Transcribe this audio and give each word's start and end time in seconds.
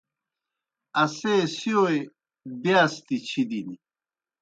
اسے 1.01 1.33
سِیؤئے 1.57 1.97
بِیاستِیْ 2.61 3.17
چِھدِن۔ 3.27 3.69